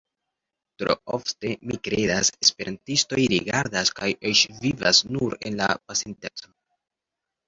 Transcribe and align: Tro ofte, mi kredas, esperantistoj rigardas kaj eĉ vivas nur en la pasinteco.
Tro 0.83 0.93
ofte, 1.17 1.49
mi 1.71 1.75
kredas, 1.87 2.31
esperantistoj 2.45 3.19
rigardas 3.33 3.91
kaj 3.99 4.09
eĉ 4.31 4.41
vivas 4.63 5.03
nur 5.17 5.37
en 5.51 5.61
la 5.61 5.69
pasinteco. 5.93 6.51